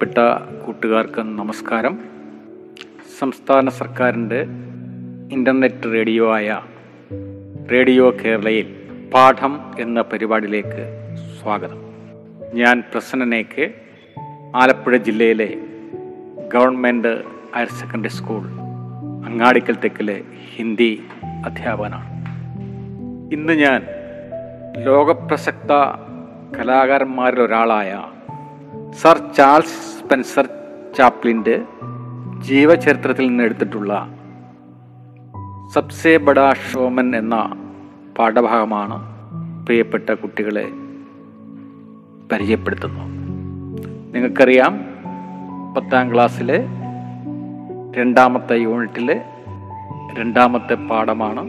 പ്രിയപ്പെട്ട 0.00 0.62
കൂട്ടുകാർക്ക് 0.66 1.20
നമസ്കാരം. 1.20 1.98
സംസ്ഥാന 3.18 3.68
സർക്കാരിന്റെ 3.68 4.46
ഇന്റർനെറ്റ് 5.32 5.92
റേഡിയോ 5.92 6.34
ആയ 6.34 6.60
റേഡിയോ 7.72 8.10
കേരളയിൽ 8.10 8.88
പാഠം 9.14 9.60
എന്ന 9.78 10.00
പരിപാടിയിലേക്ക് 10.00 10.86
സ്വാഗതം. 11.42 11.80
ഞാൻ 12.54 12.82
പ്രസന്നനേക്ക് 12.92 13.74
ആലപ്പുഴ 14.56 14.96
ജില്ലയിലെ 14.96 15.58
government 16.54 17.22
higher 17.56 17.68
secondary 17.68 18.12
school 18.12 18.42
Angadikkal 19.26 19.76
തെക്കിലെ 19.84 20.22
Hindi 20.56 21.02
അധ്യാപകനാണ്. 21.44 22.08
ഇന്ന് 23.34 23.52
ഞാൻ 23.52 23.86
ലോകപ്രസക്ത 24.82 25.72
കലാകാരന്മാരിൽ 26.58 27.40
ഒരാളായ 27.40 28.04
സർ 28.92 29.18
ചാൾസ് 29.36 29.89
സ്പെൻസർ 30.10 30.48
ചാപ്ലിന്റെ 30.98 31.62
ജീവചരിത്രത്തിൽ 32.44 33.26
നിന്ന് 33.26 33.44
എടുത്തിട്ടുള്ള 33.44 34.08
സബ്സേ 35.74 36.16
ബഡാ 36.16 36.52
ഷോമൻ 36.54 37.16
എന്ന 37.16 37.36
പാഠഭാഗമാണ് 38.18 38.96
പ്രിയപ്പെട്ട 39.66 40.10
കുട്ടികളെ 40.10 40.64
പരിചയപ്പെടുത്തുന്നു 42.32 43.04
നിങ്ങൾക്കറിയാം 44.14 44.80
പത്താം 45.74 46.14
ക്ലാസ്സിലെ 46.14 46.58
രണ്ടാമത്തെ 47.96 48.54
യൂണിറ്റിലെ 48.54 49.16
രണ്ടാമത്തെ 50.18 50.74
പാഠമാണ് 50.74 51.44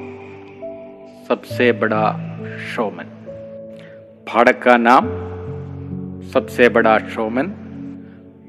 സബ്സേ 1.29 1.71
ബഡാ 1.71 2.03
ഷോമൻ. 2.75 3.09
പാഠക്കാ 4.33 4.77
നാം 4.77 5.07
സബ്സേ 6.31 6.67
ബഡാ 6.67 6.97
ഷോമൻ 7.15 7.49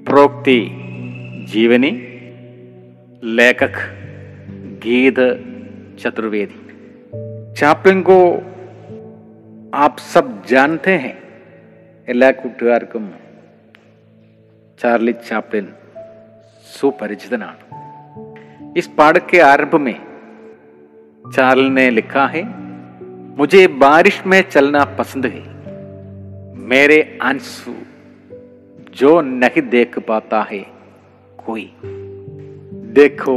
प्रोक्ति 0.06 0.60
जीवनी 1.52 1.92
लेखक 3.36 3.78
गीत 4.84 5.20
चतुर्वेदी 6.00 6.60
ചാപ്ലിൻ 7.60 8.00
को 8.04 8.18
आप 9.76 9.94
सब 10.14 10.26
जानते 10.46 10.94
हैं 10.98 11.16
എല്ലാ 12.08 12.30
കൂട്ടുകാർക്കും 12.32 13.06
ചാർലി 14.80 15.14
ചാപ്ലിൻ 15.30 15.68
സുപരിചിതനാണ് 16.68 17.64
इस 18.80 18.88
पाठ 18.90 19.16
के 19.30 19.38
आरंभ 19.42 19.76
में 19.80 19.98
चार्ल 21.32 21.64
ने 21.70 21.86
लिखा 21.90 22.26
है 22.28 22.44
मुझे 23.38 23.62
बारिश 23.78 24.18
में 24.26 24.42
चलना 24.50 24.84
पसंद 25.00 25.26
है 25.26 25.42
मेरे 26.68 27.00
आंसू 27.22 27.74
जो 28.98 29.12
नहीं 29.22 29.62
देख 29.70 29.98
पाता 30.00 30.42
है 30.52 30.64
कोई 31.46 31.66
देखो 32.94 33.36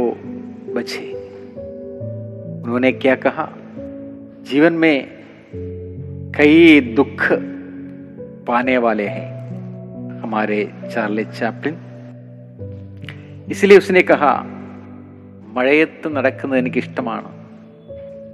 बचे 0.75 1.07
उन्होंने 2.61 2.91
क्या 2.93 3.15
कहा 3.15 3.45
जीवन 4.49 4.73
में 4.75 4.95
कई 6.37 6.79
दुख 6.95 7.27
पाने 8.47 8.77
वाले 8.77 9.07
हैं 9.09 9.29
हमारे 10.21 10.59
चार्ले 10.93 11.23
ചാപ്ലിൻ 11.39 11.77
इसलिए 13.51 13.77
उसने 13.77 14.01
कहा 14.03 14.31
മഴയത്ത് 15.55 16.07
നടക്കുന്നത് 16.07 16.59
എനിക്ക് 16.59 16.77
ഇഷ്ടമാണ് 16.77 17.29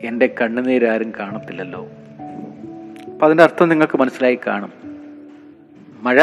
എൻ്റെ 0.08 0.28
കണ്ണുനീരാരും 0.40 1.10
കാണത്തില്ലല്ലോ 1.20 1.82
അപ്പം 3.08 3.26
അതിൻ്റെ 3.28 3.44
അർത്ഥം 3.44 3.70
നിങ്ങൾക്ക് 3.70 3.98
മനസ്സിലായി 3.98 4.38
കാണും 4.48 4.74
മഴ 6.02 6.18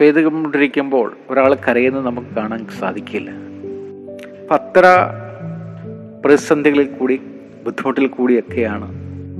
പെയ്തുകൊണ്ടിരിക്കുമ്പോൾ 0.00 1.16
ഒരാൾ 1.30 1.54
കരയുന്നത് 1.54 2.06
നമുക്ക് 2.06 2.28
കാണാൻ 2.28 2.66
സാധിക്കില്ല. 2.66 3.30
പത്ര 4.50 4.78
അത്ര 4.78 4.84
പ്രതിസന്ധികളിൽ 6.24 6.86
കൂടി 6.86 7.20
ബുദ്ധിമുട്ടിൽ 7.64 8.06
കൂടിയൊക്കെയാണ് 8.06 8.92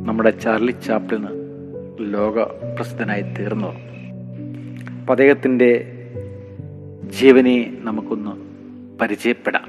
നമ്മുടെ 0.06 0.30
ചാർലി 0.30 0.70
ചാപ്ലിന് 0.70 1.28
ലോക 1.98 2.42
പ്രസിദ്ധനായി 2.76 3.22
തീർന്നത്. 3.22 3.76
അപ്പം 4.90 5.12
അദ്ദേഹത്തിന്റെ 5.12 5.86
ജീവനെ 7.18 7.76
നമുക്കൊന്ന് 7.80 8.30
പരിചയപ്പെടാം. 8.98 9.64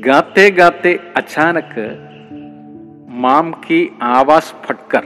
ഗാത്തെ 0.00 0.48
ഗാത്തെ 0.48 0.98
അച്ചാനക്ക് 1.16 1.96
മാം 3.08 3.60
കി 3.70 3.92
ആവാസ് 4.02 4.66
ഫട്കർ 4.66 5.04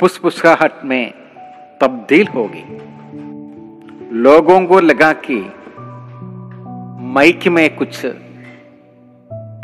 പുസ്പുസ്ക 0.00 0.46
ഹട്ട് 0.46 0.86
तब्दील 1.80 2.26
होगी। 2.28 2.78
लोगों 4.16 4.66
को 4.66 4.80
लगा 4.80 5.12
कि 5.12 5.52
माइक 7.04 7.48
में 7.48 7.76
कुछ 7.76 8.06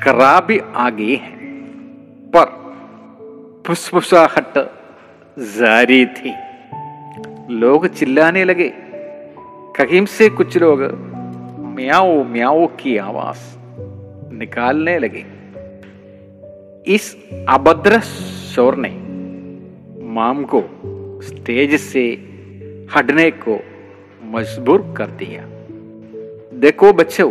खराबी 0.05 0.61
आ 0.75 0.91
गई 0.91 1.17
है, 1.17 1.33
पर 2.37 2.47
फुसफुसाहट 3.67 4.75
जारी 5.39 6.07
थी। 6.07 6.35
लोग 7.51 7.87
चिल्लाने 7.87 8.45
लगे। 8.45 8.73
कहीं 9.77 10.07
से 10.07 10.29
कुछ 10.29 10.59
लोग 10.59 10.83
म्याओ 11.77 12.25
म्याओ 12.25 12.67
की 12.67 12.97
आवाज़ 12.97 13.57
निकालने 14.35 14.99
लगे। 14.99 15.25
इस 16.95 17.31
अभद्र 17.49 18.01
शोर 18.55 18.75
ने 18.79 18.89
माम 20.05 20.45
को 20.45 20.61
स्टेज 21.23 21.75
से 21.81 22.05
हटने 22.95 23.31
को 23.31 23.59
मजबूर 24.25 24.95
कर 24.97 25.07
दिया। 25.07 25.43
देखो 26.59 26.93
बच्चों, 26.93 27.31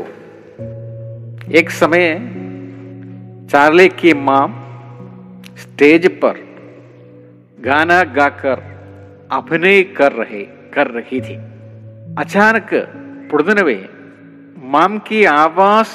एक 1.51 1.69
समय 1.69 2.13
चार्ली 3.51 3.87
की 3.89 4.13
माम 4.13 4.53
स्टेज 5.57 6.07
पर 6.19 6.39
गाना 7.61 8.03
गाकर 8.03 8.61
अभिनय 9.31 9.83
कर 9.83 10.11
रहे, 10.11 10.43
कर 10.73 10.87
रही 10.87 11.21
थी। 11.21 11.35
अचानक 12.17 12.69
पुड़दनवे 13.31 13.89
माम 14.63 14.99
की 14.99 15.23
आवाज़ 15.25 15.87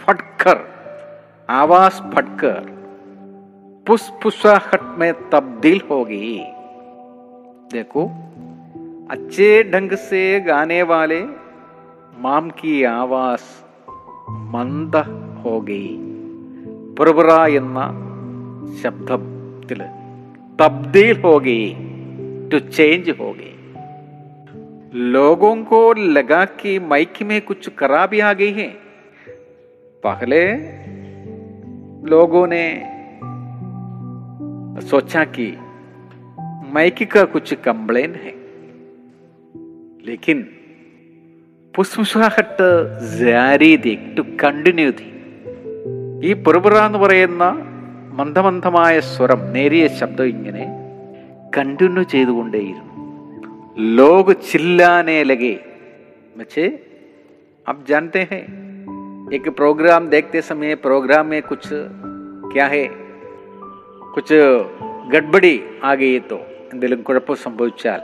फटकर 0.00 0.58
आवाज़ 1.50 1.94
फटकर 2.14 2.60
पुष्पुसाहट 3.86 4.82
में 4.98 5.12
तब्दील 5.30 5.80
हो 5.90 6.04
गई। 6.04 6.38
देखो 7.73 8.05
अच्छे 9.11 9.49
ढंग 9.71 9.91
से 10.01 10.23
गाने 10.41 10.81
वाले 10.91 11.21
माम 12.21 12.49
की 12.59 12.75
आवाज 12.91 13.43
മന്ദ 14.53 14.95
ഹോഗി 15.41 15.83
ബുർബുറ 16.97 17.29
എന്ന 17.59 17.79
ശബ്ദത്തിൽ 18.81 19.81
തബ്ദീൽ 20.59 21.13
ഹോഗി 21.23 21.61
ടു 22.51 22.59
ചേഞ്ച് 22.77 23.13
ഹോഗി 23.21 23.51
लोगों 25.13 25.55
को 25.65 25.79
लगा 26.09 26.39
कि 26.59 26.71
माइक 26.81 27.17
में 27.23 27.39
कुछ 27.41 27.67
खराबी 27.79 28.19
आ 28.19 28.31
गई 28.33 28.53
है 28.53 28.67
पहले 30.03 30.39
लोगों 32.05 32.41
ने 32.47 32.63
सोचा 34.83 35.23
कि 35.35 35.47
माइक 36.73 36.99
का 37.11 37.23
कुछ 37.35 37.53
कंप्लेन 37.67 38.13
है 38.23 38.33
लेकिन 40.05 40.39
പുഷ്പുഷാഹട്ട് 41.73 42.67
ജാരി 43.17 43.69
തി 43.77 43.91
ടു 44.15 44.21
കണ്ടിന്യൂ 44.43 44.91
തി 44.91 45.07
ഈ 46.23 46.31
പുറപുറ 46.33 46.75
എന്ന് 46.85 46.99
പറയുന്ന 46.99 47.43
മന്ദമന്ദമായ 48.11 48.95
സ്വരം 48.99 49.41
നേരിയ 49.51 49.87
ശബ്ദം 49.99 50.27
ഇങ്ങനെ 50.27 50.65
കണ്ടിന്യൂ 51.57 52.03
ചെയ്തുകൊണ്ടേയിരുന്നു 52.03 52.85
लोग 53.97 54.27
चिल्लाने 54.47 55.23
लगे 55.23 55.51
बच्चे 56.37 56.63
आप 57.65 57.77
जानते 57.87 58.21
हैं 58.31 58.41
एक 59.31 59.45
प्रोग्राम 59.51 60.07
देखते 60.07 60.41
समय 60.41 60.75
प्रोग्राम 60.85 61.25
में 61.27 61.41
कुछ 61.41 61.63
क्या 62.53 62.65
है 62.67 62.83
कुछ 64.15 64.29
ഗഡ്ബടി 65.09 65.53
ആ 65.83 65.91
ഗെയ്യത്തോ 65.93 66.39
എന്തെങ്കിലും 66.73 67.01
കുഴപ്പം 67.03 67.37
സംഭവിച്ചാൽ 67.45 68.01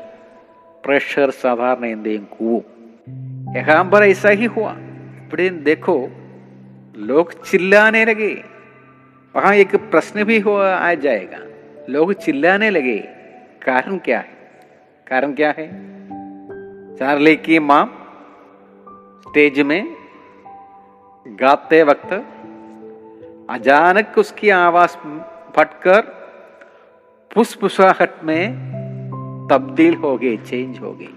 പ്രേക്ഷകർ 0.83 1.29
സാധാരണ 1.43 1.85
എന്തെയും 1.95 2.25
കൂവും 2.37 2.63
यहाँ 3.57 3.83
पर 3.85 4.03
ऐसा 4.03 4.29
ही 4.29 4.47
हुआ 4.47 4.71
बड़े 5.31 5.49
देखो 5.67 5.93
लोग 7.01 7.31
चिल्लाने 7.41 8.03
लगे 8.05 8.31
वहां 9.35 9.53
एक 9.55 9.75
प्रश्न 9.91 10.23
भी 10.23 10.39
हो 10.39 10.53
आ 10.55 10.93
जाएगा 11.03 11.39
लोग 11.89 12.13
चिल्लाने 12.15 12.69
लगे 12.69 12.97
कारण 13.61 13.97
क्या 13.97 14.19
है 14.19 14.33
कारण 15.07 15.33
क्या 15.33 15.51
है 15.57 15.67
चार्ली 16.95 17.35
की 17.37 17.59
मां 17.61 17.83
स्टेज 19.25 19.59
में 19.63 19.81
गाते 21.25 21.81
वक्त 21.83 22.13
अचानक 23.49 24.17
उसकी 24.17 24.49
आवाज 24.57 24.97
फटकर 25.55 26.01
फुसफुसाहट 27.34 28.24
में 28.24 28.52
तब्दील 29.50 29.94
हो 29.94 30.16
गई 30.18 30.36
चेंज 30.36 30.78
हो 30.78 30.92
गई 30.92 31.16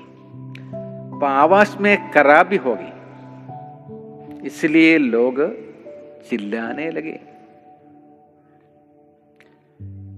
आवाज़ 1.25 1.77
में 1.77 2.12
खराबी 2.12 2.56
हो 2.56 2.77
गई 2.80 2.89
इसलिए 4.48 4.98
लोग 4.98 5.56
चिल्लाने 6.30 6.92
लगे। 6.92 7.19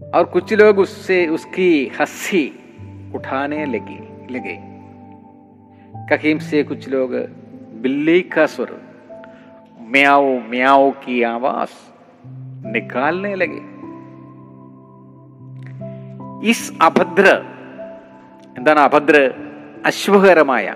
और 0.09 0.23
कुछ 0.23 0.53
लोग 0.53 0.79
उससे, 0.79 1.27
उसकी 1.27 1.91
हँसी 1.99 2.59
उठाने 3.15 3.65
लगे 3.65 4.33
लगे। 4.33 4.59
कहीं 6.17 6.39
से 6.39 6.63
कुछ 6.63 6.89
लोग, 6.89 7.11
बिल्ली 7.81 8.21
का 8.21 8.45
स्वर 8.45 8.81
म्याओ 9.81 10.39
म्याओ 10.39 10.91
की 10.91 11.23
आवाज़ 11.23 11.69
निकालने 12.67 13.35
लगे। 13.35 13.74
इस 16.42 16.60
അഭദ്ര 16.82 17.26
എന്താണ് 18.56 18.80
അഭദ്ര 18.80 19.16
അശ്വകരമായ 19.86 20.66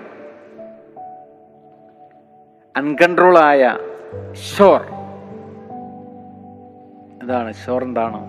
അൺകൺട്രോളായ 2.74 3.62
ഷോർ 4.48 4.80
എന്താണ് 7.22 7.50
ഷോർ 7.54 7.82
എന്താണ് 7.82 8.20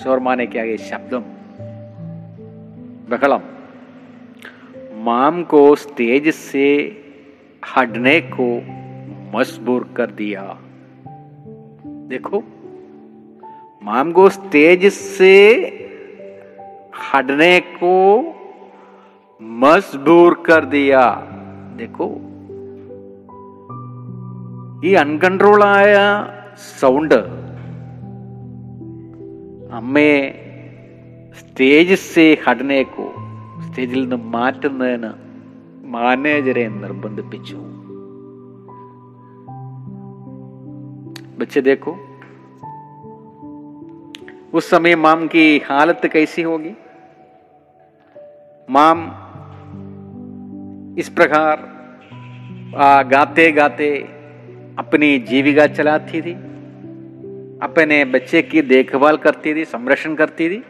ഷോർ 0.00 0.18
മാനയ്ക്കാകെ 0.18 0.76
ശബ്ദം 0.90 1.24
ബഹളം 3.10 3.44
माम 5.00 5.42
को 5.44 5.60
स्टेज 5.76 6.28
से 6.36 6.66
हटने 7.62 8.20
को 8.30 8.46
मजबूर 9.32 9.82
कर 9.96 10.10
दिया 10.10 10.42
देखो 12.08 12.38
माम 13.82 14.12
को 14.12 14.28
स्टेज 14.28 14.86
से 14.92 15.34
हटने 17.02 17.54
को 17.74 17.94
मजबूर 19.60 20.42
कर 20.46 20.64
दिया 20.76 21.04
देखो 21.76 22.08
ഈ 24.84 24.90
അൺകൺട്രോളായ 24.94 25.92
സൗണ്ട് 26.80 27.16
അമ്മയെ 29.74 30.18
സ്റ്റേജ് 31.40 31.96
സേ 32.04 32.26
ഹടനേക്കോ 32.44 33.06
സ്റ്റേജിൽ 33.64 34.00
നിന്ന് 34.02 34.18
മാറ്റുന്നതിന് 34.36 35.12
മാനേജരെ 35.96 36.66
നിർബന്ധിപ്പിച്ചു 36.82 37.58
बच्चे 41.40 41.60
देखो 41.60 41.92
उस 44.52 44.64
समय 44.70 44.94
माम 44.96 45.20
की 45.26 45.44
हालत 45.66 46.02
कैसी 46.12 46.42
होगी 46.42 46.72
माम, 48.69 48.99
इस 50.99 51.09
प्रकार 51.09 51.57
गाते 53.09 53.51
गाते 53.51 53.97
अपनी 54.79 55.17
जीविका 55.19 55.67
चलाती 55.67 56.21
थी, 56.21 56.33
अपने 57.63 58.05
बच्चे 58.05 58.41
की 58.41 58.61
देखभाल 58.61 59.17
करती 59.17 59.53
थी, 59.55 59.65
संरक्षण 59.65 60.15
करती 60.15 60.49
थी। 60.49 60.63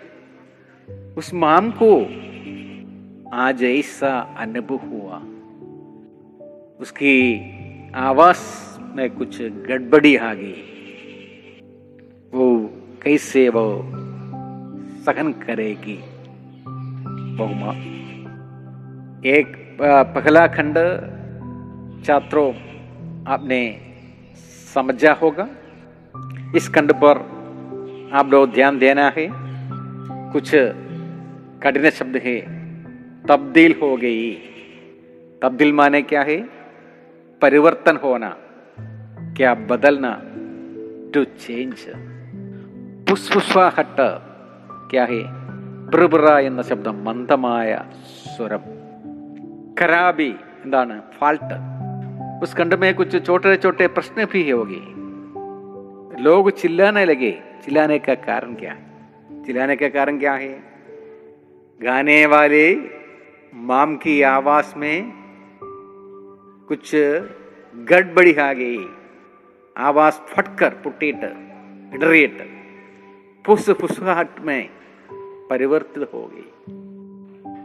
उस 1.18 1.34
माम 1.34 1.72
को 1.72 1.92
आज 3.34 3.64
ऐसा 3.64 4.36
अनुभव 4.38 4.76
हुआ। 4.76 5.18
उसकी 6.80 7.16
आवाज़ 7.96 8.40
में 8.96 9.10
कुछ 9.10 9.42
गड़बड़ी 9.42 10.16
आ 10.16 10.34
गई। 10.34 10.64
वो 12.34 12.70
कैसे 13.04 13.50
वो 13.50 13.66
सहन 15.06 15.32
करेगी? 15.46 16.00
बहुमा। 17.38 17.72
एक 19.30 19.78
पहला 19.82 20.48
खंड 20.48 20.76
छात्रों, 22.06 22.54
आपने 23.28 23.80
समझा 24.74 25.14
होगा। 25.14 25.48
इस 26.56 26.70
खंड 26.70 26.94
पर 26.94 27.18
आप 28.14 28.28
लोग 28.32 28.54
ध्यान 28.54 28.80
देना 28.80 29.14
है। 29.18 29.30
कुछ 30.32 30.52
कठिन 31.64 31.90
शब्द 31.90 32.18
है। 32.18 32.40
तब्दील 33.28 33.76
हो 33.82 33.98
गई। 33.98 34.34
तब्दील 35.42 35.74
माने 35.74 36.02
क्या 36.02 36.22
है? 36.22 36.50
परिवर्तन 37.42 37.98
होना। 37.98 38.38
क्या 39.38 39.54
बदलना? 39.54 40.22
टू 41.14 41.24
चेंज 41.24 41.76
पुष्पुष्वा 43.10 43.74
हट 43.80 43.96
क्या 44.92 45.06
है? 45.06 45.43
പ്രിബ്ര 45.93 46.27
എന്ന 46.49 46.63
ശബ്ദം 46.71 46.97
മന്ദമായ 47.07 47.71
സ്വരം 48.35 48.65
खराबी 49.81 50.31
എന്താണ് 50.65 50.97
ഫാൾട്ട് 51.19 51.57
उस 52.43 52.53
खंड 52.55 52.73
में 52.75 52.91
कुछ 52.95 53.13
छोटे 53.27 53.55
छोटे 53.57 53.87
प्रश्न 53.89 54.25
भी 54.25 54.43
होगी 54.51 54.81
लोग 56.23 56.51
चिल्लाने 56.53 57.05
लगे 57.05 57.31
चिल्लाने 57.65 57.99
का 57.99 58.15
कारण 58.27 58.55
क्या 58.55 58.73
है 58.73 59.43
चिल्लाने 59.45 59.77
का 59.77 59.89
कारण 59.89 60.19
क्या 60.19 60.35
है 60.35 60.53
गाने 61.81 62.21
वाले 62.27 62.65
माम 63.65 63.97
की 63.97 64.15
आवाज 64.31 64.73
में 64.77 64.97
कुछ 66.69 66.95
गड़बड़ी 67.91 68.35
आ 68.39 68.53
गई 68.53 68.79
आवाज 69.77 70.13
फटकर 70.31 70.75
पुटीट 70.85 71.25
इडरेट 71.95 72.39
फुस 73.45 73.71
फुसहट 73.81 74.41
में 74.41 74.63
परिवर्तित 75.50 76.04
हो 76.14 76.32
गई। 76.34 76.50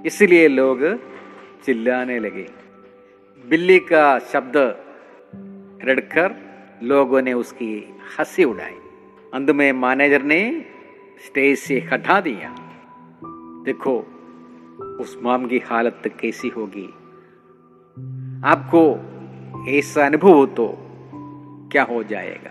इसलिए 0.07 0.49
लोग 0.49 0.79
चिल्लाने 1.65 2.19
लगे। 2.19 2.47
बिल्ली 3.49 3.79
का 3.79 4.19
शब्द 4.19 4.57
रड़कर 5.85 6.35
लोगों 6.83 7.23
ने 7.23 7.33
उसकी 7.33 7.95
हँसी 8.19 8.45
उड़ाई। 8.45 8.77
अंत 9.35 9.51
में 9.51 9.73
मैनेजर 9.73 10.23
ने 10.23 10.65
स्टेज 11.27 11.59
से 11.59 11.81
हटा 11.93 12.21
दिया। 12.21 12.55
देखो, 13.65 14.07
उस 15.01 15.19
माम 15.23 15.47
की 15.47 15.59
हालत 15.59 16.03
कैसी 16.21 16.49
होगी। 16.49 16.95
आपको 18.45 18.99
ऐसा 19.69 20.07
अनुभव 20.07 20.29
हो 20.29 20.47
तो 20.47 20.75
क्या 21.73 21.83
हो 21.83 22.03
जाएगा? 22.03 22.51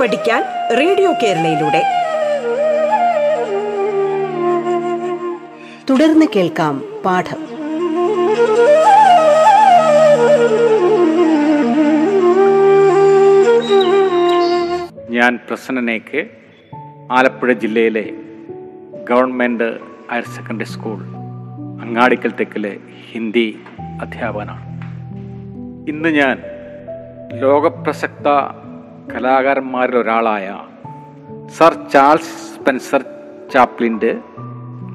പഠിക്കാൻ 0.00 0.42
റേഡിയോ 0.78 1.12
കേരളയിലൂടെ. 1.12 1.82
തുടർന്ന് 5.90 6.26
കേൾക്കാം 6.36 6.82
പാഠം. 7.04 7.40
ഞാൻ 15.10 15.38
പ്രസന്നനേക്ക് 15.48 16.28
ആലപ്പുഴ 17.12 17.52
ജില്ലയിലെ 17.52 18.10
government 19.10 19.78
higher 20.12 20.24
secondary 20.24 20.64
school 20.64 20.98
Angadikkal 21.80 22.32
തെക്കിലെ 22.40 22.76
Hindi 23.12 23.58
അധ്യാപകനാണ്. 24.00 24.68
ഇന്ന് 25.88 26.08
ഞാൻ 26.08 26.42
ലോകപ്രസക്ത 27.40 28.28
കലാകാരന്മാരിൽ 29.12 29.96
ഒരാളായ 29.96 30.46
സർ 31.46 31.74
ചാൾസ് 31.88 32.34
സ്പെൻസർ 32.54 33.02
ചാപ്ലിന്റെ 33.52 34.12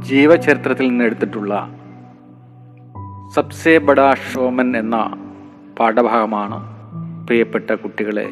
ജീവചരിത്രത്തിൽ 0.01 0.87
നിന്ന് 0.87 1.05
എടുത്തിട്ടുള്ള 1.05 1.53
സബ്സേ 3.35 3.77
ബഡാ 3.77 4.13
ഷോമൻ 4.13 4.77
എന്ന 4.77 4.97
പാഠഭാഗമാണ് 5.79 6.57
പ്രിയപ്പെട്ട 7.25 7.71
കുട്ടികളെ 7.73 8.27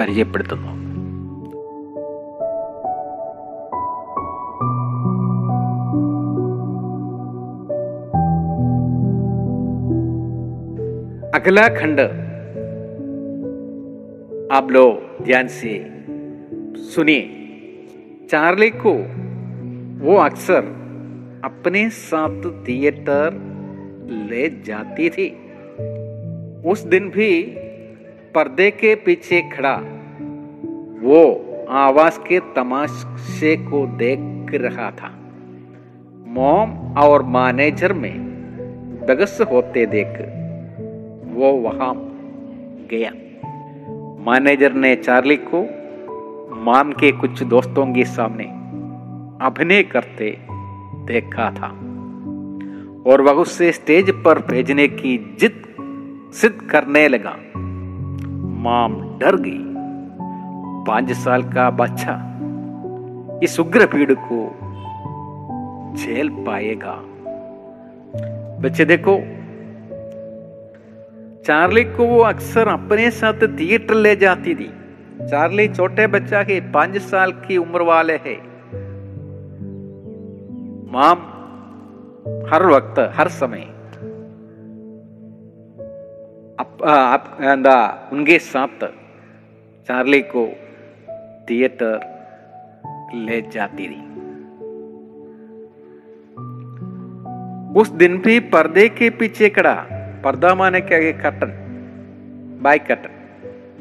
പരിചയപ്പെടുത്തുന്നു 0.00 0.72
അഖലാഖണ്ഡ് 11.34 12.06
आप 14.50 14.70
लोग 14.70 15.24
ध्यान 15.24 15.48
से 15.48 16.04
सुनिए। 16.76 17.20
चार्ली 18.30 18.70
को 18.70 18.92
वो 20.04 20.16
अक्सर 20.16 20.64
अपने 21.44 21.90
साथ 21.90 22.68
थिएटर 22.68 23.32
ले 24.30 24.48
जाती 24.48 25.10
थी। 25.10 25.28
उस 26.70 26.82
दिन 26.82 27.08
भी 27.08 27.42
पर्दे 28.34 28.70
के 28.70 28.94
पीछे 28.94 29.40
खड़ा, 29.42 29.76
वो 31.02 31.22
आवाज़ 31.68 32.20
के 32.20 32.40
तमाशे 32.40 33.56
को 33.56 33.86
देख 33.86 34.54
रहा 34.54 34.90
था। 34.90 35.32
मॉम 36.26 36.94
और 36.98 37.22
मैनेजर 37.22 37.92
में 37.92 38.18
बगस 39.08 39.40
होते 39.40 39.86
देख 39.86 40.08
वो 41.36 41.52
वहाँ 41.52 41.94
गया। 42.90 43.12
मैनेजर 44.20 44.72
ने 44.72 44.96
चार्ली 44.96 45.36
को 45.36 45.60
माम 46.56 46.92
के 46.92 47.12
कुछ 47.12 47.42
दोस्तों 47.42 47.86
के 47.86 48.04
सामने 48.04 48.44
अभिनय 49.46 49.82
करते 49.82 50.38
देखा 51.04 51.50
था। 51.50 51.66
और 53.10 53.20
वह 53.20 53.32
उससे 53.32 53.72
स्टेज 53.72 54.10
पर 54.10 54.38
भेजने 54.38 54.88
की 54.88 55.36
जिद 55.40 55.62
सिद्ध 56.32 56.62
करने 56.62 57.08
लगा। 57.08 57.36
माम 58.60 59.18
डर 59.18 59.36
गई। 59.36 59.64
पाँच 60.86 61.12
साल 61.12 61.42
का 61.42 61.70
बच्चा 61.70 62.38
इस 63.42 63.60
उग्र 63.60 63.86
भीड़ 63.86 64.14
को 64.32 64.54
झेल 65.96 66.28
पाएगा। 66.28 67.00
बच्चे 68.60 68.84
देखो 68.84 69.39
चार्ली 71.46 71.84
को 71.84 72.06
वो 72.06 72.20
अक्सर 72.20 72.68
अपने 72.68 73.10
साथ 73.10 73.58
थिएटर 73.58 73.94
ले 73.94 74.16
जाती 74.16 74.54
थी। 74.54 74.72
चार्ली 75.26 75.68
छोटे 75.68 76.06
बच्चा 76.06 76.42
के 76.42 76.60
पाँच 76.60 76.98
साल 76.98 77.32
की 77.32 77.56
उम्र 77.56 77.82
वाले 77.82 78.12
है। 78.12 78.36
माम 80.92 81.18
हर 82.52 82.66
वक्त 82.66 83.12
हर 83.14 83.28
समय। 83.28 83.60
अप, 86.60 86.78
अप, 86.84 88.10
उनके 88.12 88.38
साथ 88.38 88.86
चार्ली 89.88 90.20
को 90.20 90.48
थिएटर 91.50 92.00
ले 93.14 93.42
जाती 93.42 93.88
थी। 93.88 94.10
उस 97.80 97.90
दिन 97.90 98.18
भी 98.18 98.40
पर्दे 98.40 98.88
के 98.88 99.10
पीछे 99.10 99.48
खड़ा। 99.48 99.86
പർദ്ദ 100.24 100.46
മാനയ്ക്കകെ 100.60 101.12
കട്ടൺ 101.22 101.50
ബാക്ക് 102.64 102.86
കട്ടൺ 102.88 103.12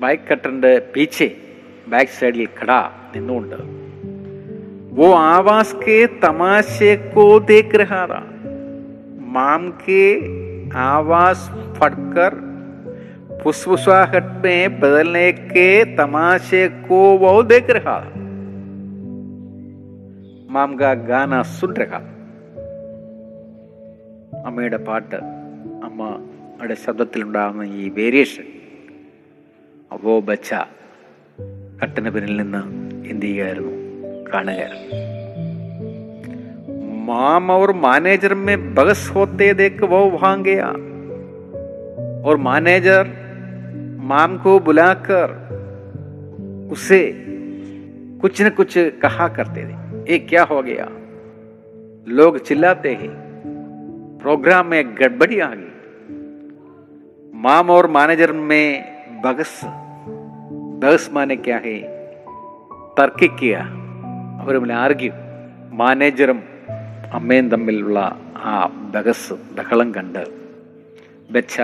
ബാക്ക് 0.02 0.26
കട്ടൻ്റെ 0.30 0.72
പീച്ചെ 0.94 1.30
ബാക്ക് 1.92 2.16
സൈഡിൽ 2.20 2.50
കട 2.60 2.72
നിന്നുകൊണ്ട് 3.14 3.60
वो 4.98 5.08
आवाज़ 5.34 5.72
के 5.84 5.98
तमाशे 6.24 6.92
को 7.12 7.24
देख 7.50 7.70
रहा 7.76 8.00
था 8.08 8.20
माम 9.36 9.64
के 9.84 10.02
आवाज़ 10.86 11.44
फटकर 11.78 12.34
फुसफुसाहट 13.40 14.28
में 14.44 14.80
बदलने 14.80 15.28
के 15.52 15.68
तमाशे 15.96 16.64
को 16.88 17.00
वो 17.18 17.34
देख 17.52 17.70
रहा 17.70 17.98
था 18.06 18.14
माम 20.50 20.72
का 20.76 20.94
गाना 21.10 21.42
सुन 21.56 21.74
रहा 21.74 22.02
അമ്മയുടെ 24.48 24.80
പാട്ട് 24.88 25.18
അമ്മ 25.88 26.02
അമ്മയുടെ 26.59 26.77
ശബ്ദത്തിലുണ്ടാകുന്ന 26.85 27.65
ഈ 27.81 27.87
വേരിയേഷൻ 27.99 28.47
അവോ 29.91 30.15
ബച്ച 30.21 30.51
കട്ടന് 31.81 32.11
പിന്നിൽ 32.15 32.37
നിന്ന് 32.43 32.63
എന്ത് 33.13 33.27
ചെയ്യുകയായിരുന്നു 33.27 33.75
കാണുകയായിരുന്നു 34.31 35.01
माम 37.09 37.51
और 37.51 37.71
मैनेजर 37.77 38.33
में 38.45 38.59
बहस 38.75 39.01
होते 39.15 39.47
देख 39.55 39.83
वो 39.85 39.99
वहां 40.11 40.37
गया 40.43 40.69
और 42.27 42.37
मैनेजर 42.47 43.11
माम 44.11 44.37
को 44.39 44.53
बुलाकर 44.61 45.35
उसे 46.71 47.01
कुछ 48.23 48.41
न 48.43 48.49
कुछ 48.51 48.73
कहा 49.03 49.27
करते 49.37 49.65
थे 49.65 49.77
ये 50.11 50.19
क्या 50.31 50.43
हो 50.45 50.61
गया 50.63 50.87
लोग 52.13 52.39
चिल्लाते 52.41 52.93
हैं 52.95 53.13
प्रोग्राम 54.19 54.67
में 54.67 54.83
गड़बड़ी 54.97 55.39
आ 55.41 55.53
गई 55.53 55.68
माम 57.39 57.71
और 57.71 57.87
मैनेजर 57.91 58.33
में 58.49 58.67
बगस 59.25 59.61
बगस 60.83 61.11
माने 61.15 61.37
क्या 61.39 61.59
है 61.65 61.77
തർക്കിക്കുക 62.99 63.55
അവർ 64.41 64.55
തമ്മിൽ 64.57 64.73
ആർഗ്യൂ 64.81 65.13
മാനേജറും 65.81 66.41
അമ്മയും 67.19 67.47
തമ്മിലുള്ള 67.55 67.99
ആ 68.45 68.53
ബഹസ് 68.95 69.35
ബഹളം 69.57 69.89
കണ്ട് 69.97 70.21
ബച്ച 71.31 71.57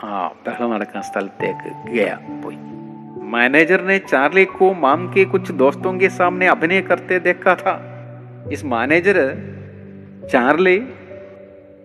ആ 0.00 0.10
ബഹളം 0.46 0.72
നടക്കുന്ന 0.74 1.04
സ്ഥലത്തേക്ക് 1.10 1.70
ഗയ 1.90 2.10
പോയി 2.42 2.58
मैनेजर 3.32 3.80
ने 3.82 3.96
चार्ली 4.04 4.44
को 4.52 4.66
माम 4.84 5.00
के 5.14 5.22
कुछ 5.26 5.50
दोस्तों 5.58 5.90
के 5.98 6.08
सामने 6.10 6.46
अभिनय 6.48 6.80
करते 6.88 7.18
देखा 7.26 7.52
था 7.60 7.74
इस 8.54 8.60
मैनेजर 8.72 9.18
ചാർലി 10.32 10.74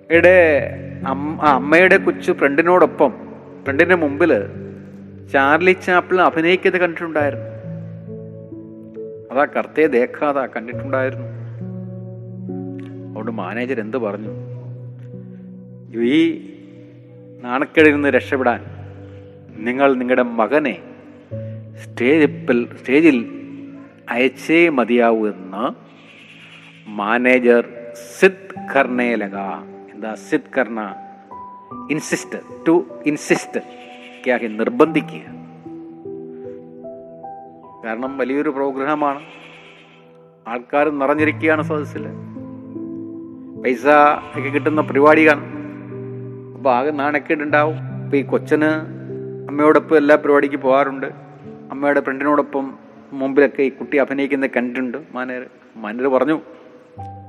യുടെ 0.09 0.37
അമ്മയുടെ 1.06 1.96
കൊച്ചു 1.96 2.32
ഫ്രണ്ടിനോടൊപ്പം 2.32 3.12
ഫ്രണ്ടിന്റെ 3.64 3.94
മുമ്പിൽ 3.94 4.32
ചാർലി 5.32 5.76
ചാപ്പിൾ 5.86 6.20
അഭിനയിക്കുന്നത് 6.20 6.80
കണ്ടിട്ടുണ്ടായിരുന്നു. 6.80 7.50
അതാ 9.32 9.44
കർത്തയെ 9.44 9.86
ദേഖാതാ 9.86 10.46
കണ്ടിട്ടുണ്ടായിരുന്നു. 10.46 11.26
അതുകൊണ്ട് 13.10 13.30
മാനേജർ 13.30 13.80
എന്ത് 13.80 13.96
പറഞ്ഞു? 13.96 14.28
ഈ 16.02 16.50
നാണക്കേടിൽ 17.44 17.94
നിന്ന് 17.94 18.08
രക്ഷപ്പെടാൻ 18.08 18.64
നിങ്ങൾ 19.56 19.94
നിങ്ങളുടെ 19.94 20.22
മകനെ 20.22 20.78
സ്റ്റേജിൽ 21.84 22.68
സ്റ്റേജിൽ 22.82 23.40
അയച്ചേ 24.08 24.68
മതിയാവൂ 24.68 25.28
എന്ന് 25.28 25.72
മാനേജർ 26.90 27.64
സിദ് 28.18 28.54
കർണേലക 28.76 29.36
എന്താ 30.00 30.14
സിദ് 30.14 30.58
കർണ 30.58 30.94
ഇൻസിസ്റ്റ് 31.90 32.38
ടു 32.68 32.84
ഇൻസിസ്റ്റ് 33.06 33.60
ക്യാഹി 34.24 34.46
നിർബന്ധിക്കുക. 34.46 35.20
കാരണം 37.84 38.18
വലിയൊരു 38.18 38.50
പ്രോഗ്രാമാണ് 38.50 39.20
ആൾക്കാർ 40.48 40.90
നിറഞ്ഞിരിക്കുകയാണ് 40.90 41.62
സദസ്സിൽ. 41.62 42.06
പൈസ 43.64 43.86
ഒക്കെ 44.36 44.48
കിട്ടുന്ന 44.48 44.80
പരിപാടിയാണ് 44.80 45.44
അപ്പോൾ 46.56 46.74
ആകെ 46.74 46.90
നാണക്കേടുണ്ടാവും. 46.90 47.76
അപ്പോൾ 47.76 48.16
ഈ 48.16 48.22
കൊച്ചന് 48.22 48.70
അമ്മയോടൊപ്പം 49.48 49.96
എല്ലാ 49.96 50.16
പരിപാടിക്ക് 50.16 50.56
പോകാറുണ്ട്. 50.56 51.06
അമ്മയുടെ 51.70 52.00
ഫ്രണ്ടിനോടൊപ്പം 52.00 52.74
മുമ്പിലൊക്കെ 53.12 53.62
ഈ 53.62 53.68
കുട്ടി 53.68 53.96
അഭിനയിക്കുന്നത് 53.96 54.50
കണ്ടിട്ടുണ്ട്. 54.56 54.98
മാനേർ 55.12 55.46
മാനേർ 55.76 56.06
പറഞ്ഞു. 56.06 56.40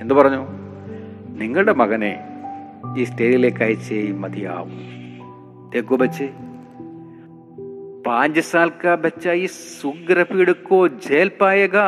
എന്തു 0.01 0.13
പറഞ്ഞു? 0.13 0.47
നിങ്ങളുടെ 1.29 1.73
മകനെ 1.73 2.27
ഈ 2.96 3.04
സ്റ്റേജിലേക്ക് 3.04 3.62
അയച്ചേ 3.62 3.98
മതിയാവും 4.22 4.76
देखो 5.70 5.96
बच्चे 5.96 6.26
पांच 8.04 8.38
साल 8.40 8.68
का 8.82 8.92
बच्चा 8.96 9.32
इस 9.46 9.56
उग्र 9.84 10.24
पीड़ 10.24 10.52
को 10.68 10.78
झेल 10.88 11.30
पाएगा 11.40 11.86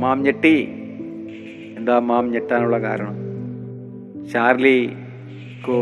മാം 0.00 0.18
ഞെട്ടി 0.26 0.56
എന്താ 1.78 1.96
മാം 2.10 2.24
ഞെട്ടാനുള്ള 2.34 2.78
കാരണം 2.78 3.16
ചാർലി 4.32 4.78
को 5.64 5.78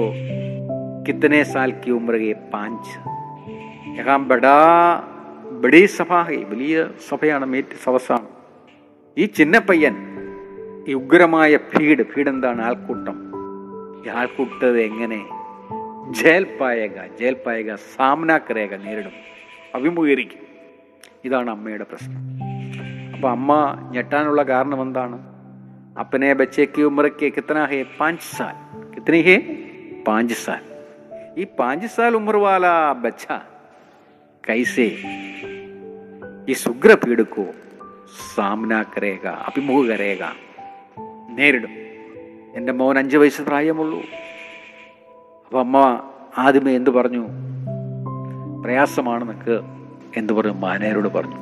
कितने 1.06 1.40
साल 1.44 1.70
की 1.82 1.90
उम्र 1.90 2.14
है 2.16 2.34
पांच 2.52 2.84
यहाँ 3.98 4.18
बड़ा 4.26 4.56
ബഡി 5.62 5.82
സഭ 5.96 6.10
വലിയ 6.50 6.76
സഭയാണ് 7.08 7.46
മീറ്റ് 7.46 7.76
സദസ്സാണ് 7.84 8.28
ഈ 9.16 9.26
ചിന്ന 9.38 9.56
പയ്യൻ 9.68 9.96
ഈ 10.88 10.94
ഉഗ്രമായ 10.94 11.58
ഭീഡ് 11.72 12.04
ഭീഡ് 12.12 12.28
എന്താണ് 12.28 12.62
ആൾക്കൂട്ടം 12.62 13.16
ഈ 14.04 14.08
ആൾക്കൂട്ടത് 14.20 14.78
എങ്ങനെ 14.80 15.20
ജേൽപ്പായക 16.20 16.96
ജേൽപ്പായക 17.20 17.74
സാമനാക്കരേക 17.94 18.74
നേരിടും 18.76 19.14
അഭിമുഖീകരിക്കും 19.74 20.42
ഇതാണ് 21.24 21.50
അമ്മയുടെ 21.50 21.84
പ്രശ്നം 21.84 22.20
അപ്പോൾ 23.14 23.30
അമ്മ 23.30 23.52
ഞെട്ടാനുള്ള 23.90 24.42
കാരണം 24.44 24.82
എന്താണ് 24.82 25.18
अपने 25.96 26.34
बच्चे 26.34 26.64
की 26.66 26.82
उम्र 26.82 27.08
के 27.10 27.28
कितना 27.30 27.66
है 27.66 27.82
पाँच 27.98 28.20
साल 28.28 28.54
कितनी 28.94 29.20
है 29.22 29.36
पाँच 30.04 30.32
साल 30.34 30.62
ये 31.38 31.44
पाँच 31.58 31.84
साल 31.86 32.14
उम्र 32.14 32.36
वाला 32.36 32.72
बच्चा 33.04 33.36
कैसे 34.44 34.86
इस 36.48 36.66
उग्र 36.68 36.94
पीड़ 36.94 37.22
को 37.34 37.44
सामना 38.24 38.82
करेगा 38.94 39.30
अभिमुख 39.48 39.86
करेगा 39.86 40.30
നേരിടും 41.36 41.72
എന്റെ 42.55 42.73
മോൻ 42.73 42.97
അഞ്ച് 42.97 43.17
വയസ്സ് 43.17 43.41
പ്രായമുള്ളൂ. 43.41 43.99
അപ്പം 45.45 45.59
അമ്മ 45.59 46.09
ആദ്യമേ 46.37 46.75
എന്തു 46.75 46.89
പറഞ്ഞു? 46.89 47.27
പ്രയാസമാണ് 48.63 49.29
നിനക്ക് 49.29 49.61
എന്ന് 50.17 50.33
പറഞ്ഞു 50.33 50.51
മാനേരോട് 50.51 51.07
പറഞ്ഞു. 51.07 51.35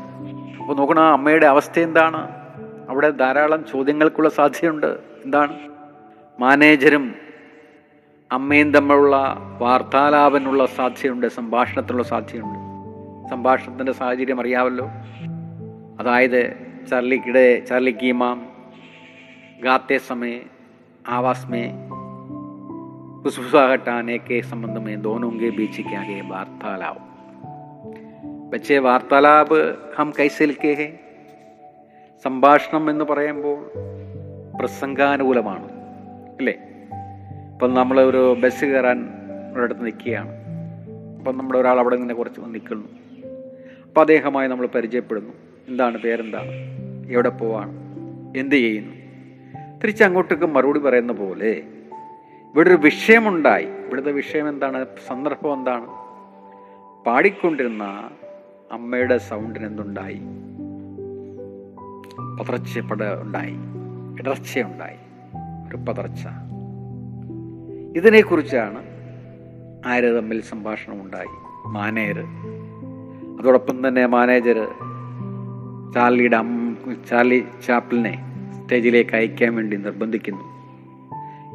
അപ്പോൾ 0.58 0.78
നോക്കണം 0.78 1.04
ആ 1.04 1.12
അമ്മയുടെ 1.12 1.46
അവസ്ഥ 1.46 1.80
എന്താണ്? 1.80 2.30
അവിടെ 2.90 3.10
ധാരാളം 3.10 3.66
ചോദ്യങ്ങൾക്കുള്ള 3.72 4.30
സാധ്യതയുണ്ട്. 4.30 4.88
എന്താണ്? 5.26 5.60
മാനേജരും 6.40 7.16
അമ്മയും 8.32 8.74
തമ്മിലുള്ള 8.74 9.38
വാർത്താലാപനുള്ള 9.58 10.66
സാധ്യതയുണ്ട് 10.66 11.28
സംഭാഷണത്തിനുള്ള 11.28 12.04
സാധ്യതയുണ്ട്. 12.04 12.60
സംഭാഷണത്തിന്റെ 13.30 13.92
സാഹചര്യം 13.92 14.40
അറിയാമല്ലോ. 14.40 14.88
അതായത് 16.00 16.58
ചാർലിക്കിടെ 16.90 17.60
ചാർലിക്കീമാം 17.60 18.48
ഗാത്തേ 19.64 19.98
സമയം 19.98 20.57
आवास 21.09 21.47
में 21.51 21.67
फुसफुसाहट 23.23 23.89
आने 23.89 24.19
के 24.19 24.43
संबंध 24.43 24.79
में 24.79 25.03
दोनों 25.03 25.31
के 25.31 25.51
बीच 25.51 25.81
क्या 25.81 26.01
है 26.01 26.21
वार्तालाप 26.29 26.99
बच्चे 28.53 28.79
वार्तालाप 28.79 29.53
हम 29.99 30.11
कैसे 30.11 30.47
लिखे 30.47 30.75
हैं 30.75 31.03
സംഭാഷണം 32.25 32.91
എന്ന് 32.91 33.05
പറയുമ്പോൾ 33.05 33.57
പ്രസംഗാനുകൂലമാണ് 34.57 35.69
അല്ലേ 36.39 36.55
ഇപ്പം 37.53 37.75
നമ്മൾ 37.75 38.01
ഒരു 38.01 38.37
ബസ് 38.41 38.65
കയറാൻ 38.65 38.99
ഒരിടത്ത് 39.55 39.85
നിൽക്കുകയാണ് 39.85 40.33
അപ്പം 41.19 41.39
നമ്മുടെ 41.39 41.59
ഒരാൾ 41.59 41.79
അവിടെ 41.79 41.95
ഇങ്ങനെ 41.95 42.15
കുറച്ച് 42.15 42.41
നിൽക്കുന്നു 42.41 42.89
അപ്പോൾ 43.87 44.01
അദ്ദേഹമായി 44.01 44.49
നമ്മൾ 44.49 44.67
പരിചയപ്പെടുന്നു 44.67 45.33
എന്താണ് 45.69 45.99
പേരെന്താണ് 45.99 46.53
എവിടെ 47.13 47.29
പോവാണ് 47.29 47.75
എന്ത് 48.39 48.57
ചെയ്യുന്നു 48.57 48.95
തിരിച്ചങ്ങോട്ടേക്ക് 49.84 50.46
മറുപടി 50.46 50.80
പറയുന്ന 50.80 51.14
പോലെ 51.14 51.50
ഇവിടെ 52.54 52.70
ഒരു 52.70 52.76
വിഷയമുണ്ടായി. 52.76 53.66
ഇവിടുത്തെ 53.66 54.12
വിഷയം 54.12 54.50
എന്താണ്? 54.50 54.86
സന്ദർഭം 55.08 55.54
എന്താണ്? 55.54 55.88
പാടിക്കൊണ്ടിരുന്ന 57.06 57.84
അമ്മയുടെ 58.72 59.18
സൗണ്ടിന് 59.18 59.66
എന്തുണ്ടായി? 59.66 60.22
പതർച്ചപ്പെട 62.40 63.22
ഉണ്ടായി. 63.22 63.56
ഇടർച്ചയുണ്ടായി. 64.20 64.98
ഒരു 65.70 65.76
പതർച്ച. 65.76 66.28
ഇതിനെക്കുറിച്ചാണ് 67.96 68.84
ആര് 69.86 70.18
തമ്മിൽ 70.18 70.42
സംഭാഷണം 70.42 71.02
ഉണ്ടായി 71.02 71.28
മാനേജർ. 71.68 72.26
അതോടൊപ്പം 73.40 73.88
തന്നെ 73.88 74.06
മാനേജർ 74.06 74.68
ചാർലിയുടെ 75.96 76.38
അമ്മ 76.38 76.94
ചാർലി 77.10 77.46
ചാപ്പിളിനെ 77.68 78.27
സ്റ്റേജിലേക്ക് 78.68 79.16
അയക്കാൻ 79.16 79.56
വേണ്ടി 79.56 79.78
നിർബന്ധിക്കുന്നു. 79.78 80.42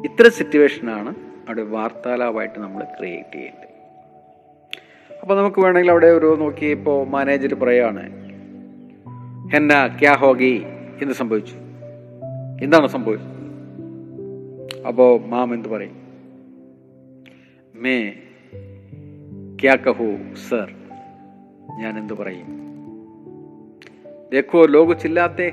ഇത്തരം 0.05 0.31
സിറ്റുവേഷനാണ് 0.31 1.15
അവിടെ 1.47 1.63
വാർത്താലാപായിട്ട് 1.63 2.59
നമ്മൾ 2.59 2.83
ക്രിയേറ്റ് 2.83 3.33
ചെയ്യേണ്ടത്. 3.33 3.67
അപ്പോൾ 5.21 5.37
നമുക്ക് 5.37 5.61
വേണമെങ്കിൽ 5.61 5.91
അവിടെ 5.91 6.07
ഒരു 6.07 6.37
നോക്കി 6.39 6.65
ഇപ്പോൾ 6.65 7.07
മാനേജർ 7.07 7.53
പറയാണ് 7.53 8.13
എന്നാ 9.55 9.87
ക്യാ 9.87 10.13
ഹോഗി? 10.13 10.63
എന്ത് 11.01 11.13
സംഭവിച്ചു? 11.13 11.53
എന്താണ് 12.61 12.87
സംഭവിച്ചത്? 12.87 13.29
അപ്പോൾ 14.87 15.27
മാം 15.27 15.53
എന്ത് 15.53 15.69
പറയും? 15.69 15.95
മേ 17.75 18.13
ക്യാ 19.61 19.75
കഹു 19.75 20.17
സർ? 20.49 20.73
ഞാൻ 21.77 21.99
എന്ത് 21.99 22.13
പറയും? 22.13 22.63
ദേഖോ 24.31 24.65
लोग 24.65 24.93
चिल्लाते 24.93 25.47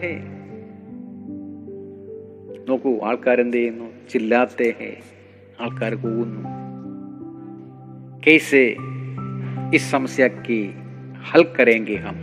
നോക്കൂ 2.71 3.01
ആൾക്കാരെന്ത് 3.05 3.57
ചെയ്യുന്നു 3.57 4.09
ചില്ലാത്തേഹേ 4.11 5.01
ആൾക്കാർ 5.61 5.95
കൂവുന്നു. 5.95 6.49
കേസ് 8.27 8.75
ഈ 9.75 9.77
സമസ്യക്ക് 9.77 10.71
ഹൽക്കരേങ്കി 11.23 11.95
ഹം. 11.95 12.17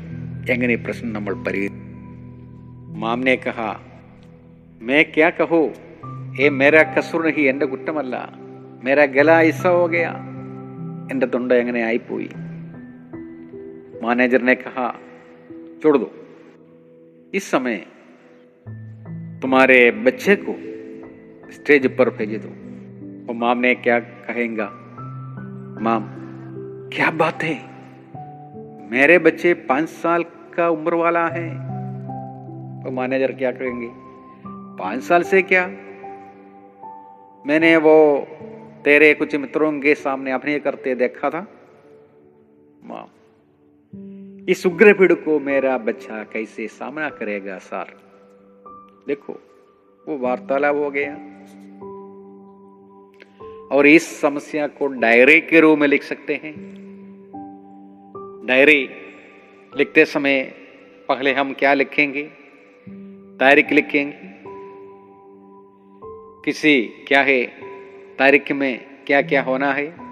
എങ്ങനെ 0.49 0.73
ഈ 0.73 0.75
പ്രശ്നം 0.75 1.13
നമ്മൾ 1.13 1.33
പരിഹരി 1.33 1.73
മാംനെ 2.99 3.35
കഹ 3.35 3.79
മേ 4.81 5.03
ക്യാ 5.03 5.29
കഹോ? 5.29 5.71
ഏ 6.41 6.49
മേരാ 6.49 6.83
കസൂർ 6.83 7.27
എന്റെ 7.27 7.65
കുറ്റമല്ല. 7.65 8.33
മേരാ 8.83 9.05
ഗല 9.05 9.39
ഇസോകയ 9.39 10.09
എന്റെ 11.11 11.25
തൊണ്ട 11.25 11.51
എങ്ങനെ 11.51 11.81
ആയിപ്പോയി? 11.81 12.29
മാനേജറിനെ 14.01 14.53
കഹ 14.53 14.93
ചോടുന്നു. 15.83 16.09
ഈ 17.33 17.37
സമയം 17.37 17.96
तुम्हारे 19.41 19.91
बच्चे 19.91 20.35
को 20.35 20.55
स्टेज 21.51 21.97
पर 21.97 22.09
भेज 22.09 22.41
दो। 22.45 22.47
और 23.29 23.35
माम 23.35 23.57
ने 23.57 23.75
क्या 23.75 23.99
कहेगा? 23.99 24.69
माम, 25.81 26.03
क्या 26.89 27.11
बात? 27.11 27.43
है 27.43 27.55
मेरे 28.91 29.19
बच्चे 29.19 29.53
पाँच 29.53 29.89
साल 29.89 30.23
का 30.23 30.69
उम्र 30.69 30.93
वाला 30.93 31.27
है। 31.27 31.49
तो 32.83 32.91
मैनेजर 32.91 33.31
क्या 33.31 33.51
कहेंगे? 33.51 33.89
पाँच 34.83 35.01
साल 35.01 35.23
से 35.23 35.41
क्या? 35.41 35.67
मैंने 37.45 37.77
वो 37.77 38.27
तेरे 38.85 39.13
कुछ 39.13 39.35
मित्रों 39.35 39.79
के 39.79 39.95
सामने 39.95 40.31
अभिनय 40.31 40.59
करते 40.59 40.95
देखा 40.95 41.29
था। 41.29 41.47
माँ 42.83 43.13
इस 44.49 44.65
उग्र 44.65 44.93
पीड़ 44.93 45.13
को 45.13 45.39
मेरा 45.39 45.77
बच्चा 45.77 46.23
कैसे 46.23 46.67
सामना 46.67 47.09
करेगा, 47.09 47.57
सर? 47.57 48.06
देखो, 49.07 49.33
वो 50.07 50.17
वार्तालाप 50.17 50.75
हो 50.75 50.89
गया। 50.89 51.15
और 53.77 53.85
इस 53.85 54.21
समस्या 54.21 54.67
को 54.67 54.87
डायरी 54.87 55.41
के 55.41 55.59
रूप 55.59 55.79
में 55.79 55.87
लिख 55.87 56.03
सकते 56.03 56.33
हैं। 56.33 56.53
डायरी 58.45 58.89
लिखते 59.77 60.05
समय 60.05 60.43
पहले 61.07 61.33
हम 61.33 61.53
क्या 61.53 61.73
लिखेंगे? 61.73 62.23
तारीख 63.39 63.71
लिखेंगे। 63.71 64.17
किसी, 66.45 66.89
क्या 67.07 67.21
है? 67.21 67.45
तारीख 68.19 68.51
में 68.51 68.85
क्या 69.07 69.21
क्या 69.21 69.41
होना 69.41 69.73
है? 69.73 70.07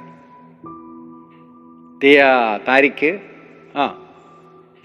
तारीख 2.58 3.22
हाँ 3.76 4.16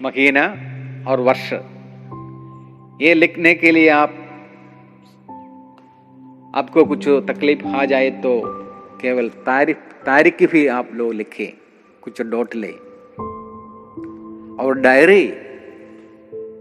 महीना 0.01 0.43
और 1.11 1.19
वर्ष। 1.19 1.53
ये 3.00 3.14
लिखने 3.14 3.54
के 3.54 3.70
लिए 3.70 3.88
आप 3.88 4.14
आपको 6.54 6.84
कुछ 6.84 7.08
तकलीफ 7.08 7.66
आ 7.66 7.84
जाए 7.84 8.10
तो 8.10 8.32
केवल 9.02 9.28
तारीख 9.46 9.76
तारीख 10.06 10.42
भी 10.50 10.66
आप 10.66 10.88
लोग 10.94 11.12
लिखें 11.12 11.50
कुछ 12.02 12.22
डॉट 12.22 12.54
ले 12.54 12.70
और 14.62 14.78
डायरी 14.78 15.26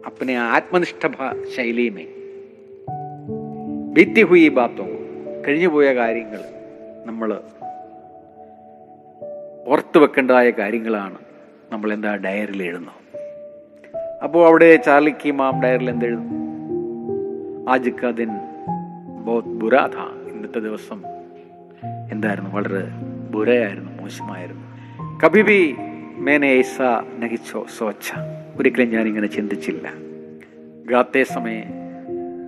अपने 0.05 0.35
आत्मनिष्ठ 0.35 1.05
भा- 1.07 1.35
शैली 1.55 1.89
में 1.89 2.05
बीती 3.93 4.21
हुई 4.21 4.49
बातों 4.49 4.85
को 4.85 4.99
കഴിഞ്ഞുപോയ 5.43 5.93
കാര്യങ്ങൾ 5.93 6.41
നമ്മൾ 7.05 7.29
ഓർത്ത് 9.67 9.97
വെക്കേണ്ടതായ 9.97 10.49
കാര്യങ്ങളാണ് 10.51 11.19
നമ്മൾ 11.71 11.93
എന്താ 11.93 12.15
ഡയറിയിൽ 12.15 12.63
എഴുതുന്നത് 12.63 12.98
അപ്പോൾ 14.23 14.41
അവിടെ 14.47 14.69
ചാർലിക്ക് 14.87 15.31
മാം 15.31 15.55
ഡയറിൽ 15.63 15.89
എന്തെഴുതും 15.89 16.31
ആജ് 17.73 17.93
കാ 18.01 18.11
ദിൻ 18.19 18.33
ബോത് 19.27 19.51
ബുരാ 19.61 19.83
ഥാ 19.95 20.07
ഇന്നത്തെ 20.31 20.59
ദിവസം 20.59 20.99
എന്തായിരുന്നു 22.11 22.51
വളരെ 22.55 22.83
ബുരയായിരുന്നു 23.31 23.93
മോശമായിരുന്നു 24.01 24.65
കഭി 25.23 25.41
ബി 25.41 25.61
മേനെ 26.17 26.49
ഐസ 26.59 26.81
നഹിച്ചോ 27.21 27.61
സോച്ച 27.77 28.07
ഒരിക്കലും 28.57 28.93
ഞാനിങ്ങനെ 28.95 29.31
ചിന്തിച്ചില്ല 29.37 29.87
ഗാത്തെ 30.91 31.23
സമയ 31.35 31.57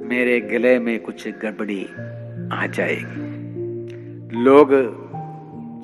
मेरे 0.09 0.39
गले 0.41 0.73
में 0.79 0.97
कुछ 0.99 1.27
गड़बड़ी 1.41 1.79
आ 2.53 2.65
जाएगी 2.67 3.23
लोग 4.43 4.69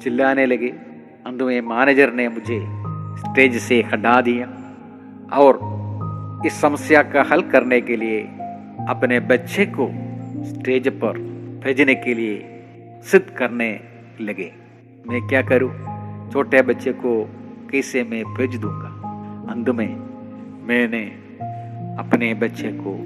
चिल्लाने 0.04 0.46
लगे 0.46 0.70
अंत 1.26 1.42
में 1.42 1.60
मैनेजर 1.64 2.14
ने 2.14 2.28
मुझे 2.30 2.60
स्टेज 3.22 3.58
से 3.62 3.82
हटा 3.92 4.16
दिया 4.22 4.48
और 5.40 5.60
इस 6.47 6.61
समस्या 6.61 7.03
का 7.03 7.23
हल 7.23 7.43
करने 7.43 7.81
के 7.81 7.97
लिए, 7.97 8.23
अपने 8.89 9.21
बच्चे 9.21 9.67
को 9.67 9.89
स्टेज 10.45 10.89
पर 10.89 11.19
भेजने 11.65 11.95
के 11.95 12.15
लिए 12.15 12.63
सिद्ध 13.03 13.31
करने 13.31 13.81
लगे। 14.21 14.53
मैं 15.09 15.29
क्या 15.29 15.43
करूँ? 15.43 15.71
छोटे 16.33 16.63
बच्चे 16.63 16.93
को 16.93 17.31
कैसे 17.73 18.05
मैं 18.05 18.25
भेज 18.25 18.57
दूँगा? 18.57 18.89
अंत 19.53 19.69
में 19.69 19.97
मैंने 20.67 21.05
अपने 21.99 22.35
बच्चे 22.35 22.73
को 22.73 22.99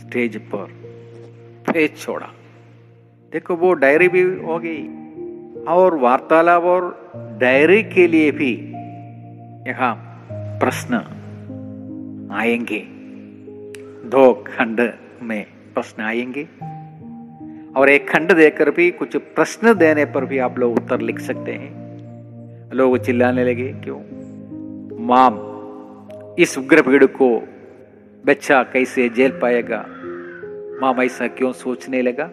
स्टेज 0.00 0.36
पर 0.36 0.64
भेज 1.72 1.96
छोड़ा। 1.96 2.28
देखो, 3.32 3.54
वो 3.54 3.72
डायरी 3.72 4.08
भी 4.08 4.22
हो 4.22 4.58
गई 4.58 4.88
और 5.64 5.94
वार्तालाप 5.94 6.62
और 6.62 7.10
डायरी 7.40 7.82
के 7.82 8.06
लिए 8.06 8.30
भी 8.30 8.52
यहाँ 9.68 9.94
प्रश्न 10.30 11.13
आएँगे 12.34 12.78
दो 14.08 14.32
खंड 14.34 14.80
में 15.22 15.46
प्रश्न 15.74 16.02
आएँगे 16.02 16.42
और 17.80 17.88
एक 17.88 18.08
खंड 18.10 18.32
देकर 18.32 18.70
भी 18.70 18.90
कुछ 18.90 19.16
प्रश्न 19.16 19.74
देने 19.74 20.04
पर 20.04 20.24
भी 20.24 20.38
आप 20.38 20.58
लोग 20.58 20.72
उत्तर 20.72 21.00
लिख 21.00 21.18
सकते 21.18 21.52
हैं 21.52 22.72
लोग 22.72 22.98
चिल्लाने 22.98 23.44
लगे 23.44 23.72
क्यों 23.84 23.98
माम 25.04 25.38
इस 26.38 26.58
उग्र 26.58 26.82
भीड़ 26.82 27.04
को 27.04 27.28
बच्चा 28.26 28.62
कैसे 28.62 29.08
जेल 29.08 29.30
पाएगा 29.30 29.84
माम 30.80 31.02
ऐसा 31.02 31.26
क्यों 31.26 31.52
सोचने 31.52 32.02
लगा 32.02 32.30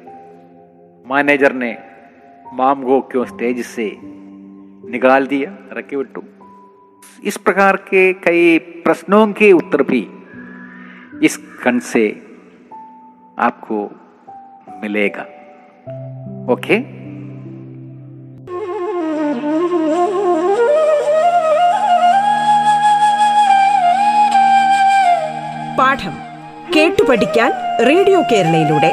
मैनेजर 1.06 1.54
ने 1.54 1.78
माम 2.54 2.84
को 2.84 3.02
क्यों 3.02 3.26
स्टेज 3.26 3.66
से 3.66 3.92
निकाल 4.92 5.28
दिया 5.28 5.58
रखे 5.74 5.98
बिट्टू 5.98 6.24
इस 7.25 7.37
प्रकार 7.37 7.77
के 7.91 8.03
कई 8.27 8.43
प्रश्नों 8.85 9.27
के 9.33 9.53
उत्तर 9.53 9.83
भी 9.91 10.03
इस 11.23 11.37
खंड 11.63 11.81
से 11.93 12.05
आपको 13.39 13.79
मिलेगा 14.83 15.25
ओके 16.53 16.77
പാഠം 25.79 26.15
കേട്ടു 26.75 27.03
പഠിക്കാൻ 27.09 27.51
റേഡിയോ 27.89 28.21
കേരളയിലൂടെ 28.31 28.91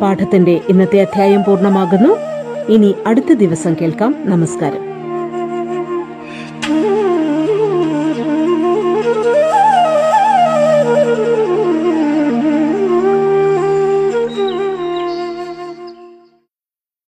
പാഠത്തിന്റെ 0.00 0.54
ഇന്നത്തെ 0.72 0.98
അധ്യായം 1.00 1.42
പൂർണ്ണമാകുന്നു 1.42 2.12
ഇനി 2.74 2.90
അടുത്ത 3.06 3.32
ദിവസം 3.42 3.72
കേൾക്കാം 3.80 4.12
നമസ്കാരം 4.24 4.82